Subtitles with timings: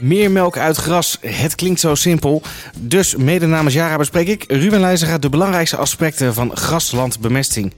[0.00, 2.42] Meer melk uit gras, het klinkt zo simpel.
[2.78, 7.74] Dus mede namens Jara bespreek ik, Ruben Leijzega, de belangrijkste aspecten van graslandbemesting.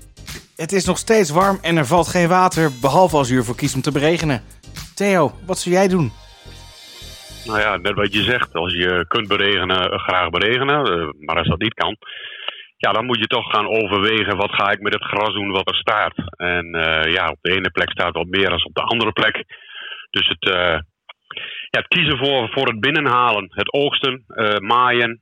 [0.56, 3.74] Het is nog steeds warm en er valt geen water, behalve als u ervoor kiest
[3.74, 4.42] om te beregenen.
[4.94, 6.12] Theo, wat zou jij doen?
[7.44, 8.54] Nou ja, net wat je zegt.
[8.54, 10.84] Als je kunt beregenen, graag beregenen.
[10.84, 11.96] Eh, maar als dat niet kan,
[12.76, 15.68] ja, dan moet je toch gaan overwegen wat ga ik met het gras doen wat
[15.68, 16.14] er staat.
[16.36, 19.44] En uh, ja, op de ene plek staat wat meer dan op de andere plek.
[20.10, 20.84] Dus het,
[21.70, 25.20] het kiezen voor, voor het binnenhalen, het oogsten, uh, maaien,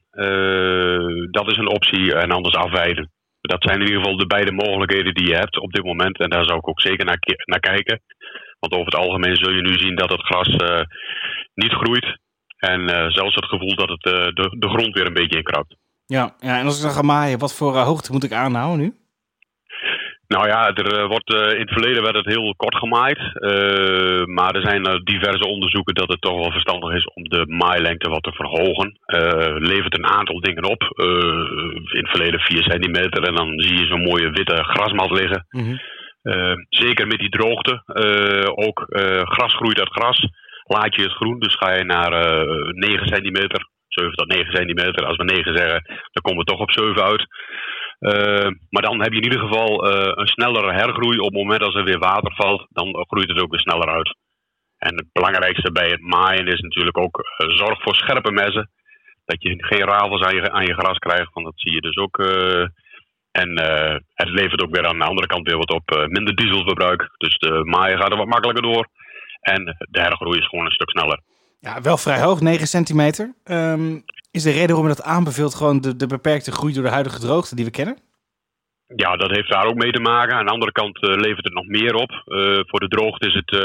[1.30, 2.14] dat is een optie.
[2.14, 3.10] En anders afwijden.
[3.40, 6.18] Dat zijn in ieder geval de beide mogelijkheden die je hebt op dit moment.
[6.18, 8.00] En daar zou ik ook zeker naar, naar kijken.
[8.58, 10.48] Want over het algemeen zul je nu zien dat het gras
[11.54, 12.18] niet groeit.
[12.58, 15.76] En zelfs het gevoel dat het de, de grond weer een beetje inkrapt.
[16.06, 18.94] Ja, ja, en als ik dan ga maaien, wat voor hoogte moet ik aanhouden nu?
[20.36, 23.18] Nou ja, er uh, wordt, uh, in het verleden werd het heel kort gemaaid.
[24.26, 28.22] maar er zijn diverse onderzoeken dat het toch wel verstandig is om de maailengte wat
[28.22, 28.98] te verhogen.
[29.70, 30.82] levert een aantal dingen op.
[31.92, 35.46] in het verleden 4 centimeter en dan zie je zo'n mooie witte grasmat liggen.
[35.50, 36.66] Mm -hmm.
[36.68, 37.82] zeker met die droogte.
[38.66, 38.86] ook
[39.34, 40.28] gras groeit uit gras.
[40.64, 42.10] Laat je het groen, dus ga je naar
[42.74, 45.06] 9 centimeter 7 tot 9 centimeter.
[45.06, 47.26] Als we 9 zeggen, dan komen we toch op 7 uit.
[48.00, 51.18] Uh, maar dan heb je in ieder geval uh, een snellere hergroei.
[51.18, 54.16] Op het moment dat er weer water valt, dan groeit het ook weer sneller uit.
[54.78, 58.70] En het belangrijkste bij het maaien is natuurlijk ook uh, zorg voor scherpe messen.
[59.24, 61.96] Dat je geen rafels aan je, aan je gras krijgt, want dat zie je dus
[61.96, 62.18] ook.
[63.30, 63.60] en
[64.14, 67.10] het levert ook weer aan de andere kant weer wat op minder dieselverbruik.
[67.16, 68.88] Dus de maaien gaat er wat makkelijker door.
[69.40, 71.20] En de hergroei is gewoon een stuk sneller.
[71.60, 73.34] Ja, wel vrij hoog, 9 centimeter.
[73.44, 76.96] Um, is de reden waarom je dat aanbeveelt gewoon de, de beperkte groei door de
[76.98, 77.98] huidige droogte die we kennen?
[78.96, 80.36] Ja, dat heeft daar ook mee te maken.
[80.36, 82.10] Aan de andere kant uh, levert het nog meer op.
[82.10, 83.60] Uh, voor de droogte is het uh,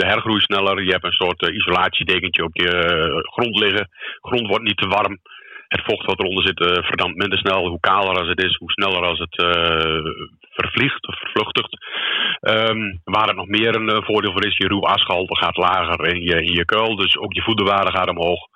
[0.00, 0.82] de hergroei sneller.
[0.82, 2.70] Je hebt een soort isolatiedekentje op je
[3.22, 3.88] grond liggen.
[4.20, 5.18] Grond wordt niet te warm.
[5.68, 7.68] Het vocht wat eronder zit verdampt minder snel.
[7.68, 9.34] Hoe kaler als het is, hoe sneller als het
[10.50, 11.76] vervliegt of vervluchtigt.
[12.40, 16.42] Um, waar het nog meer een voordeel voor is, je ruwasgehalte gaat lager in je,
[16.42, 16.96] in je kuil.
[16.96, 18.48] Dus ook je voederwaarde gaat omhoog.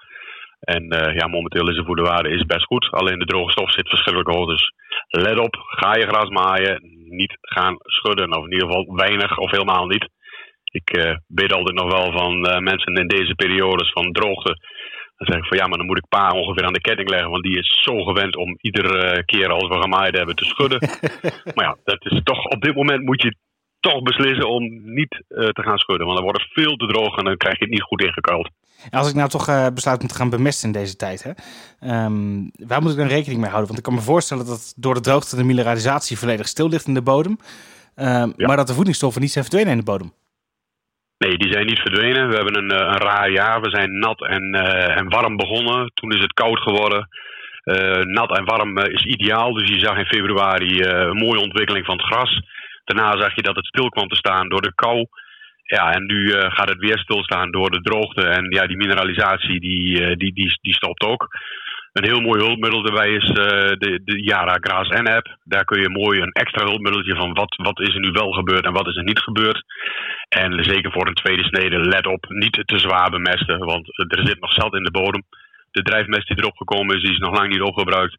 [0.60, 2.88] En uh, ja, momenteel is de voederwaarde is best goed.
[2.90, 4.48] Alleen de droge stof zit verschrikkelijk hoog.
[4.48, 4.72] Dus
[5.08, 6.80] let op, ga je gras maaien.
[7.08, 8.36] Niet gaan schudden.
[8.36, 10.08] Of in ieder geval weinig of helemaal niet.
[10.64, 14.58] Ik uh, weet altijd nog wel van uh, mensen in deze periodes van droogte.
[15.16, 17.30] Dan zeg ik van ja, maar dan moet ik pa ongeveer aan de ketting leggen.
[17.30, 20.78] Want die is zo gewend om iedere keer als we gemaaid hebben te schudden.
[21.54, 23.34] maar ja, dat is toch, op dit moment moet je
[23.80, 26.06] toch beslissen om niet uh, te gaan schudden.
[26.06, 28.50] Want dan wordt het veel te droog en dan krijg je het niet goed ingekuild.
[28.90, 31.30] En als ik nou toch uh, besluit om te gaan bemesten in deze tijd, hè,
[32.04, 33.66] um, waar moet ik dan rekening mee houden?
[33.66, 36.94] Want ik kan me voorstellen dat door de droogte de mineralisatie volledig stil ligt in
[36.94, 37.38] de bodem.
[37.96, 38.46] Um, ja.
[38.46, 40.12] Maar dat de voedingsstoffen niet zijn verdwenen in de bodem.
[41.18, 42.28] Nee, die zijn niet verdwenen.
[42.28, 43.60] We hebben een, een raar jaar.
[43.60, 45.90] We zijn nat en, uh, en warm begonnen.
[45.94, 47.08] Toen is het koud geworden.
[48.02, 49.52] Nat en warm is ideaal.
[49.52, 52.42] Dus je zag in februari een mooie ontwikkeling van het gras.
[52.90, 55.06] Daarna zag je dat het stil kwam te staan door de kou.
[55.62, 58.22] Ja, en nu uh, gaat het weer stilstaan door de droogte.
[58.22, 61.28] En ja, die mineralisatie die, uh, die, die, die stopt ook.
[61.92, 63.34] Een heel mooi hulpmiddel erbij is uh,
[63.82, 65.36] de, de Yara Grass N-app.
[65.44, 68.64] Daar kun je mooi een extra hulpmiddeltje van wat, wat is er nu wel gebeurd
[68.64, 69.62] en wat is er niet gebeurd.
[70.28, 73.58] En zeker voor een tweede snede, let op, niet te zwaar bemesten.
[73.58, 75.22] Want er zit nog zeld in de bodem.
[75.70, 78.16] De drijfmest die erop gekomen is, die is nog lang niet opgebruikt.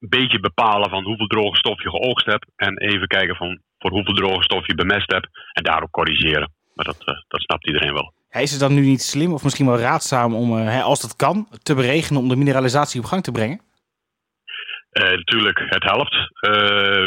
[0.00, 2.46] Een beetje bepalen van hoeveel droge stof je geoogst hebt.
[2.56, 5.28] En even kijken van voor hoeveel droge stof je bemest hebt.
[5.52, 6.52] En daarop corrigeren.
[6.74, 8.12] Maar dat, uh, dat snapt iedereen wel.
[8.30, 11.48] Is het dan nu niet slim of misschien wel raadzaam om, uh, als dat kan,
[11.62, 13.60] te beregenen om de mineralisatie op gang te brengen?
[14.92, 16.14] Uh, natuurlijk, het helpt.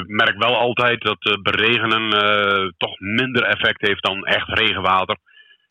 [0.07, 2.09] merk wel altijd dat beregenen
[2.77, 5.17] toch minder effect heeft dan echt regenwater.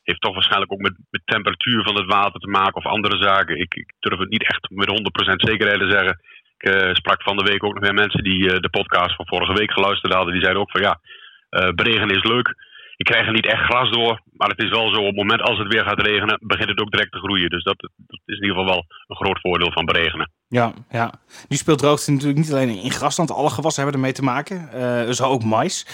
[0.03, 3.61] Heeft toch waarschijnlijk ook met, met temperatuur van het water te maken of andere zaken.
[3.61, 6.21] Ik, ik durf het niet echt met 100% zekerheid te zeggen.
[6.63, 9.27] Ik uh, sprak van de week ook nog weer mensen die uh, de podcast van
[9.27, 10.33] vorige week geluisterd hadden.
[10.33, 11.01] Die zeiden ook van ja,
[11.51, 12.55] uh, beregenen is leuk.
[12.97, 14.21] Je krijgt er niet echt gras door.
[14.33, 16.81] Maar het is wel zo, op het moment als het weer gaat regenen, begint het
[16.81, 17.51] ook direct te groeien.
[17.51, 20.31] Dus dat, dat is in ieder geval wel een groot voordeel van beregenen.
[20.49, 21.13] Ja, ja.
[21.49, 23.31] Nu speelt droogte natuurlijk niet alleen in grasland.
[23.31, 25.15] Alle gewassen hebben ermee te maken.
[25.15, 25.87] zo ook mais.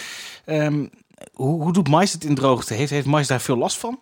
[0.46, 0.90] Um,
[1.32, 2.74] hoe, hoe doet mais het in droogte?
[2.74, 4.00] Heeft, heeft mais daar veel last van?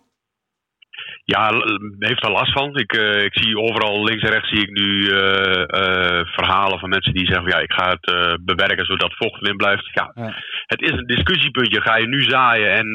[1.33, 1.51] Ja,
[1.99, 2.77] heeft er last van.
[2.77, 6.89] Ik, uh, ik zie overal links en rechts zie ik nu uh, uh, verhalen van
[6.89, 8.05] mensen die zeggen: ja, ik ga het
[8.45, 9.89] bewerken zodat vocht erin blijft.
[9.93, 10.33] Ja, ja,
[10.65, 11.81] Het is een discussiepuntje.
[11.81, 12.87] Ga je nu zaaien en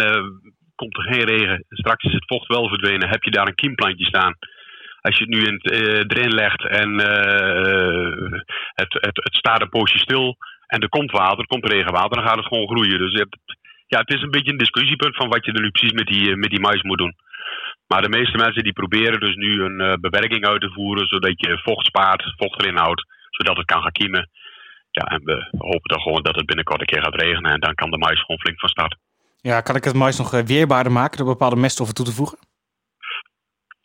[0.74, 4.04] komt er geen regen, straks is het vocht wel verdwenen, heb je daar een kiemplantje
[4.04, 4.34] staan.
[5.00, 5.58] Als je het nu in,
[6.08, 6.90] erin legt en
[8.74, 10.36] het, het, het staat een poosje stil
[10.66, 12.98] en er komt water, er komt regenwater, dan gaat het gewoon groeien.
[12.98, 13.36] Dus het,
[13.92, 16.36] ja, het is een beetje een discussiepunt van wat je er nu precies met die,
[16.36, 17.14] met die mais moet doen.
[17.86, 21.60] Maar de meeste mensen die proberen dus nu een bewerking uit te voeren, zodat je
[21.62, 24.30] vocht spaart, vocht erin houdt, zodat het kan gaan kiemen.
[24.90, 27.74] Ja, en we hopen dan gewoon dat het binnenkort een keer gaat regenen en dan
[27.74, 28.96] kan de mais gewoon flink van start.
[29.40, 32.38] Ja, kan ik het mais nog weerbaarder maken door bepaalde meststoffen toe te voegen?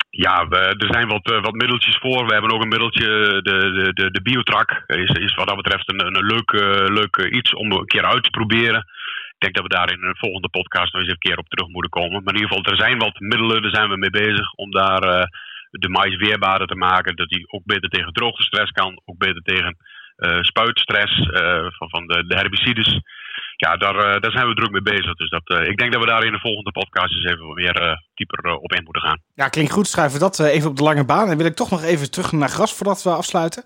[0.09, 2.25] Ja, we, er zijn wat, wat middeltjes voor.
[2.25, 3.07] We hebben ook een middeltje,
[3.41, 4.83] de, de, de, Biotrak.
[4.87, 6.51] Is, is wat dat betreft een, een leuk,
[6.99, 8.85] leuk iets om een keer uit te proberen.
[9.37, 11.67] Ik denk dat we daar in een volgende podcast nog eens een keer op terug
[11.67, 12.23] moeten komen.
[12.23, 15.03] Maar in ieder geval, er zijn wat middelen, daar zijn we mee bezig om daar
[15.03, 15.23] uh,
[15.71, 17.15] de mais weerbaarder te maken.
[17.15, 19.77] Dat die ook beter tegen droogtestress kan, ook beter tegen
[20.17, 22.99] uh, spuitstress uh, van, van de, de herbicides.
[23.59, 25.15] Ja, daar, daar zijn we druk mee bezig.
[25.15, 28.55] Dus dat, ik denk dat we daar in de volgende podcast eens even meer dieper
[28.55, 29.21] op in moeten gaan.
[29.33, 29.87] Ja, klinkt goed.
[29.87, 31.29] Schrijven we dat even op de lange baan.
[31.29, 33.63] En wil ik toch nog even terug naar gras voordat we afsluiten.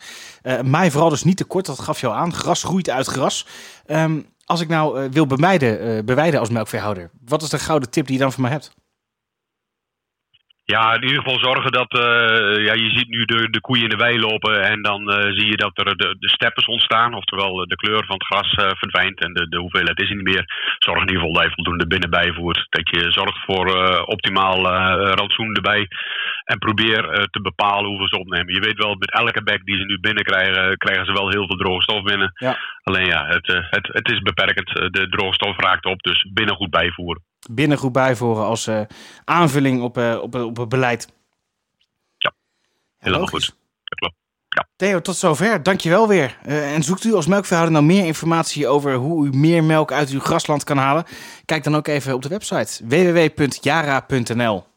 [0.64, 2.34] mij vooral dus niet te kort, dat gaf je al aan.
[2.34, 3.48] Gras groeit uit gras.
[3.88, 8.22] Um, als ik nou wil bewijden als melkveehouder, wat is de gouden tip die je
[8.22, 8.74] dan voor mij hebt?
[10.64, 13.90] Ja, in ieder geval zorgen dat, uh, ja, je ziet nu de, de koeien in
[13.90, 17.14] de wei lopen en dan zie je dat er de, de steppes ontstaan.
[17.14, 20.44] Oftewel de kleur van het gras verdwijnt en de, de hoeveelheid is niet meer.
[20.78, 22.66] Zorg in ieder geval dat je voldoende binnen bijvoert.
[22.70, 23.68] Dat je zorgt voor
[24.06, 24.64] optimaal
[25.14, 25.88] rantsoen erbij.
[26.44, 28.54] En probeer te bepalen hoeveel ze opnemen.
[28.54, 31.58] Je weet wel, met elke bek die ze nu binnenkrijgen, krijgen ze wel heel veel
[31.58, 32.32] droge stof binnen.
[32.36, 32.58] Ja.
[32.84, 34.70] Alleen ja, het, het, het is beperkend.
[34.74, 38.82] De droge stof raakt op, dus binnen goed bijvoeren binnen goed bijvoeren als uh,
[39.26, 41.08] aanvulling op, uh, op, op het beleid.
[42.18, 42.34] Ja,
[42.98, 43.56] helemaal goed.
[43.84, 44.16] Dat klopt.
[44.48, 44.68] Ja.
[44.76, 45.64] Theo, tot zover.
[45.64, 46.38] Dankjewel weer.
[46.46, 50.10] Uh, en zoekt u als melkveehouder nou meer informatie over hoe u meer melk uit
[50.10, 51.06] uw grasland kan halen?
[51.46, 54.70] Kijk dan ook even op de website www.jara.nl.